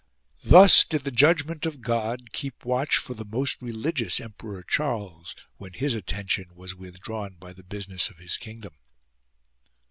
Thus 0.43 0.83
did 0.83 1.03
the 1.03 1.11
judgment 1.11 1.63
of 1.67 1.79
God 1.81 2.31
keep 2.33 2.65
watch 2.65 2.97
for 2.97 3.13
the 3.13 3.23
most 3.23 3.57
re 3.61 3.71
ligious 3.71 4.19
Emperor 4.19 4.63
Charles, 4.63 5.35
when 5.57 5.73
his 5.73 5.93
attention 5.93 6.47
was 6.55 6.73
withdrawn 6.73 7.35
by 7.35 7.53
the 7.53 7.63
business 7.63 8.09
of 8.09 8.17
his 8.17 8.35
kingdom. 8.37 8.73